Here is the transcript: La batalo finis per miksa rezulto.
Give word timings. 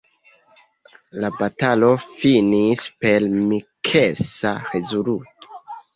La 1.25 1.29
batalo 1.41 1.89
finis 2.23 2.87
per 3.05 3.27
miksa 3.35 4.57
rezulto. 4.75 5.55